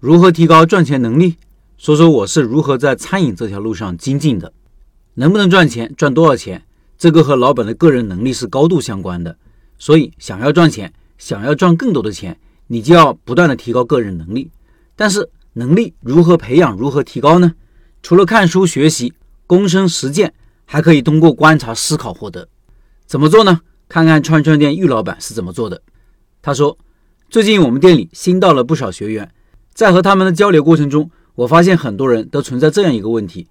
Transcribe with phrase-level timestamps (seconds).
[0.00, 1.36] 如何提高赚钱能力？
[1.76, 4.50] 说说我是如何在餐饮这条路上精进的。
[5.12, 6.64] 能不能赚钱，赚多少钱，
[6.96, 9.36] 这个和老板的个人能力是高度相关的。
[9.76, 14.50] 所以，想要赚钱，想要赚更多的钱，你就要不断的提高个人能力。
[14.96, 17.52] 但是，能力如何培养，如何提高呢？
[18.02, 19.12] 除了看书学习、
[19.46, 20.32] 躬身实践，
[20.64, 22.48] 还可以通过观察思考获得。
[23.04, 23.60] 怎么做呢？
[23.86, 25.82] 看看串串店玉老板是怎么做的。
[26.40, 26.78] 他说
[27.28, 29.30] ：“最近我们店里新到了不少学员，
[29.80, 33.48] 在和他们的交流过程中，我发现很多人都存在这样一个问题。”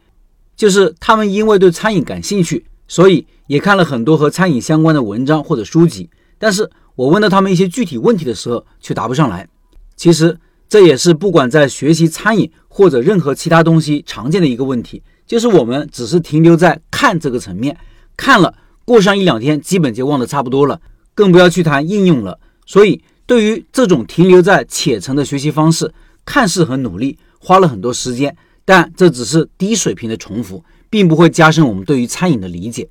[0.56, 6.08] 就是他们因为对餐饮感兴趣，所以也看了很多和餐饮相关的文章或者书籍。
[6.38, 9.48] 但是我问到他们一些具体问题的时候，却答不上来。
[9.96, 17.76] 其实这也是不管在学习餐饮或者任何其他东西常见的一个问题，就是我们只是停留在看这个层面，
[18.16, 18.54] 看了
[18.86, 20.80] 过上一两天，基本就忘得差不多了，
[21.16, 22.40] 更不要去谈应用了。
[22.68, 25.92] 所以对于这种停留在浅层的学习方式，
[26.30, 28.38] 看似很努力，花了很多时间。
[28.64, 32.88] 但这只是低水平的重复，并不会加深我们对于餐饮的理解。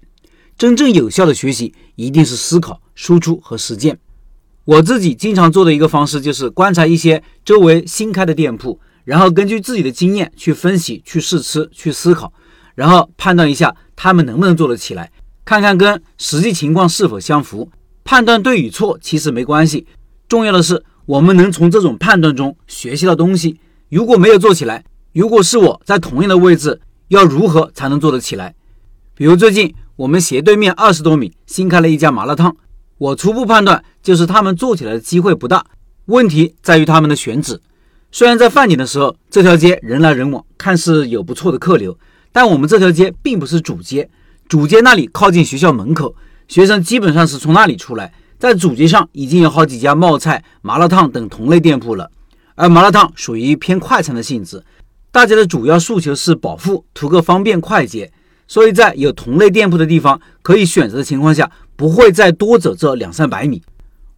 [0.59, 3.97] 真正有效的学习一定是思考、输出和实践。
[4.65, 12.33] 我自己经常做的一个方式就是观察一些周围新开的店铺，然后根据自己的经验去分析、去试吃、去思考，
[12.75, 15.13] 然后判断一下他们能不能做得起来，
[15.45, 17.71] 看看跟实际情况是否相符。
[18.03, 19.87] 判断对与错其实没关系，
[20.29, 23.59] 重要的是我们能从这种判断中学习到东西。
[23.89, 24.85] 如果没有做起来，
[25.15, 28.55] 如果是我在同样的位置，要如何才能做得起来？
[29.15, 32.55] 比如最近我们斜对面二十多米新开了一家麻辣烫，
[32.99, 35.65] 我初步判断就是他们做起来的机会不大，
[36.05, 37.59] 问题在于他们的选址。
[38.13, 41.99] 虽然在饭点的时候这条街人来人往，看似有不错的客流，
[42.33, 44.11] 但我们这条街并不是主街，
[44.47, 46.15] 主街那里靠近学校门口，
[46.49, 52.09] 学生基本上是从那里出来，在主街上已经有好几家冒菜、麻辣烫等同类店铺了，
[52.55, 54.63] 而麻辣烫属于偏快餐的性质。
[55.11, 58.13] 大家的主要诉求是饱腹，图个方便快捷，
[58.47, 63.61] 所以在有同类店铺的地方可以选择的情况下，不会再多走这两三百米。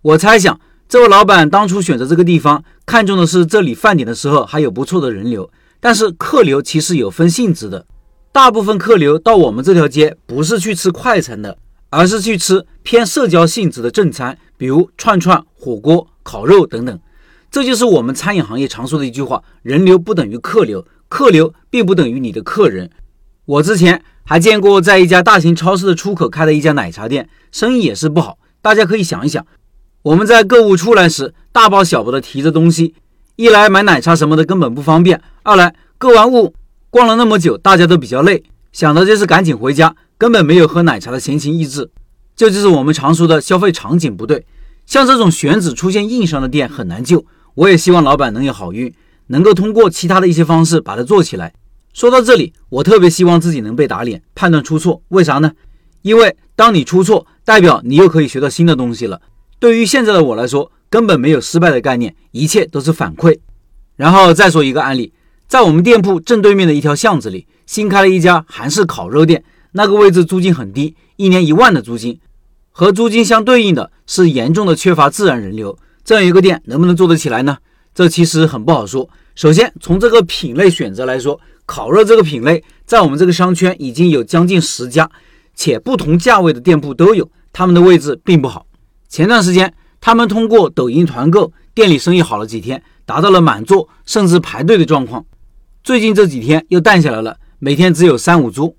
[0.02, 5.50] 我猜想，这位老板当初选择这个地方，看中的是这里饭点的时候还有不错的人流。
[5.80, 7.86] 但是客流其实有分性质的，
[8.32, 11.56] 大部分客流到我们这条街不是去吃快餐的，
[11.90, 16.98] 而是去吃偏社交性质的正餐，比如串串、火锅、烤肉等等。
[17.50, 22.88] 这就是我们餐饮行业常说的一句话：人流不等于客流，客流并不等于你的客人。
[23.44, 28.38] 我之前还见过在一家大型超市的出口开的一家奶茶店，生意也是不好。
[28.62, 29.44] 大家可以想一想，
[30.02, 32.94] 我们在购物出来时，大包小包的提着东西，
[33.34, 36.54] 一来买奶茶什么的根本不方便，二来购完物
[36.90, 41.90] 逛了那么久，大家都比较累，想的就是赶紧回家，根本没有喝奶茶的闲情逸致。
[42.36, 44.46] 这就是我们常说的消费场景不对。
[44.86, 47.24] 像这种选址出现硬伤的店很难救。
[47.54, 48.94] 我也希望老板能有好运，
[49.26, 51.52] 能够通过其他的一些方式把它做起来。
[51.92, 55.02] 说到这里，我特别希望自己能被打脸，判断出错。
[55.08, 55.52] 为啥呢？
[56.02, 59.20] 因为当你出错，代表你又可以学到新的东西了。
[59.58, 63.38] 对于现在的我来说，根本没有失败的概念，一切都是反馈。
[63.96, 65.12] 然后再说一个案例，
[65.48, 72.18] 在我们店铺正对面的一条巷子里，新开了一家韩式烤肉店，那个位置租金很低，一年一万的租金，
[72.72, 75.78] 和租金相对应的是严重的缺乏自然人流。
[76.02, 77.58] 这样一个店能不能做得起来呢？
[77.94, 79.08] 这其实很不好说。
[79.36, 85.08] 首先，从这个品类选择来说，烤肉这个品类在我们这个商圈已经有将近十家，
[85.54, 88.66] 且不同价位的店铺都有，他们的位置并不好。
[89.08, 95.24] 前段时间，他们通过抖音团购，店里生意好了几天，达到了满座甚至排队的状况。
[95.84, 98.74] 最近这几天又淡下来了，每天只有三五桌。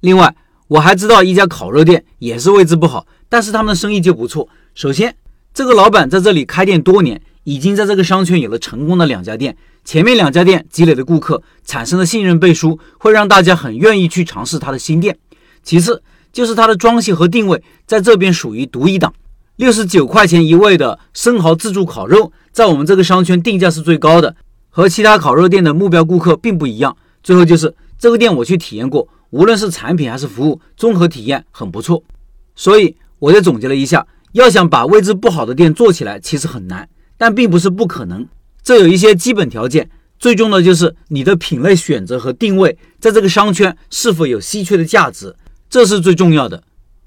[0.00, 0.36] 另外，
[0.68, 4.46] 我还知道一家烤肉店也是位置不好，但是他们的生意就不错。
[4.74, 5.16] 首先，
[5.54, 9.56] 这个老板在这里开店多年，已经在这个商圈有了成功的两家店。
[9.82, 15.18] 前面两家店积累的顾客产生的信任背书，会让大家很愿意去尝试他的新店。
[15.62, 19.14] 其次就是它的装修和定位，在这边属于独一档。
[19.56, 24.36] 六十九块钱一位的生蚝自助烤肉，在我们这个商圈定价是最高的，
[24.68, 26.94] 和其他烤肉店的目标顾客并不一样。
[27.22, 27.72] 最后就是
[28.02, 32.02] 这个店我去体验过，无论是产品还是服务，综合体验很不错。
[32.56, 34.04] 所以我就总结了一下。
[34.32, 38.26] 要想把位置不好的店做起来，其实很难，但并不是不可能。
[38.60, 39.88] 这有一些基本条件，
[40.18, 45.36] 最终的就是你的品类选择和定位，在这个商圈是否有稀缺的价值，
[45.70, 46.64] 这是最重要的。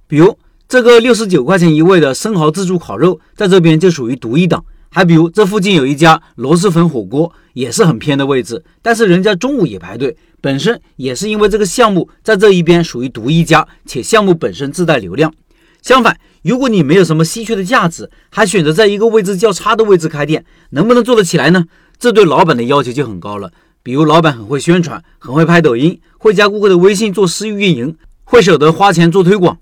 [0.08, 0.38] 比如
[0.70, 4.64] 这个六十九块钱一位的生蚝自助烤肉，在这边就属于独一档。
[4.96, 15.34] 还比如这附近有一家螺蛳粉火锅，也是很偏的位置，但是人家中午也排队，本身也是因为这个项目在这一边属于独一家，且项目本身自带流量。
[15.82, 21.66] 相反，如果你没有什么稀缺的价值，还选择在一个位置较差的位置开店，能不能做得起来呢？
[22.00, 23.52] 这对老板的要求就很高了。
[23.84, 29.58] 比如，老板很会宣传，很会拍抖音，会加顾客的微信做私域运营，会舍得花钱做推广。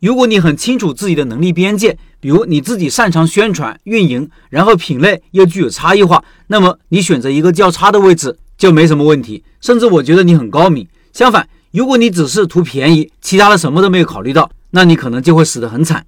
[0.00, 9.44] 如果你很清楚自己的能力边界，比如你自己擅长宣传运营，然后品类又具有差异化，那么你选择一个较差的位置就没什么问题。
[9.60, 10.88] 甚至我觉得你很高明。
[11.12, 16.06] 相反，如果你只是图便宜，其他的什么都没有考虑到，那你可能就会死得很惨。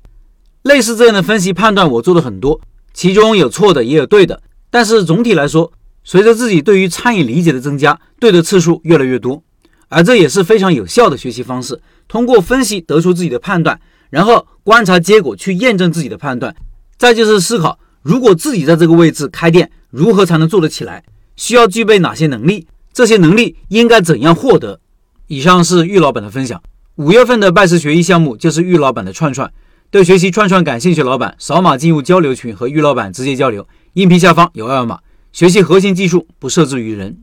[0.62, 2.58] 类似这样的分析判断，我做的很多，
[2.94, 4.40] 其中有错的，也有对的。
[4.70, 5.70] 但是总体来说，
[6.02, 9.42] 随着自己对于餐饮理解的增加，对的次数越来越多，
[9.88, 11.78] 而这也是非常有效的学习方式。
[12.08, 16.54] 通过分析得出自己的判断，然后观察结果去验证自己的判断，
[16.96, 21.02] 再就是思考，如果自己在这个位置开店，如何才能做得起来？
[21.36, 22.66] 需要具备哪些能力？
[22.92, 24.80] 这些能力应该怎样获得？
[25.28, 26.62] 以上是玉老板的分享。
[26.96, 29.50] 五月份的拜师学艺项目就是玉老板的串串，
[29.90, 33.66] 对学习串串感兴趣老板，扫码进入交流群和玉老板直接交流。
[33.94, 35.00] 音频下方有二维码，
[35.32, 37.18] 学习核心技术不设置于人。